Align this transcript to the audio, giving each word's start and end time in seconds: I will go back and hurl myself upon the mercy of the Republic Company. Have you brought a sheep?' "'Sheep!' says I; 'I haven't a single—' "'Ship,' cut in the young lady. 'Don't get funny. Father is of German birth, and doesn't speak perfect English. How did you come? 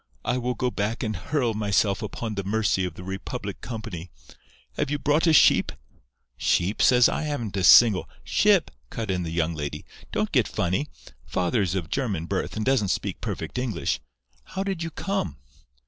I 0.25 0.39
will 0.39 0.55
go 0.55 0.71
back 0.71 1.03
and 1.03 1.15
hurl 1.15 1.53
myself 1.53 2.01
upon 2.01 2.33
the 2.33 2.43
mercy 2.43 2.85
of 2.85 2.95
the 2.95 3.03
Republic 3.03 3.61
Company. 3.61 4.09
Have 4.75 4.89
you 4.89 4.97
brought 4.97 5.27
a 5.27 5.31
sheep?' 5.31 5.71
"'Sheep!' 6.39 6.81
says 6.81 7.07
I; 7.07 7.19
'I 7.19 7.21
haven't 7.25 7.57
a 7.57 7.63
single—' 7.63 8.09
"'Ship,' 8.23 8.71
cut 8.89 9.11
in 9.11 9.21
the 9.21 9.29
young 9.29 9.53
lady. 9.53 9.85
'Don't 10.11 10.31
get 10.31 10.47
funny. 10.47 10.87
Father 11.27 11.61
is 11.61 11.75
of 11.75 11.91
German 11.91 12.25
birth, 12.25 12.57
and 12.57 12.65
doesn't 12.65 12.87
speak 12.87 13.21
perfect 13.21 13.59
English. 13.59 13.99
How 14.45 14.63
did 14.63 14.81
you 14.81 14.89
come? 14.89 15.37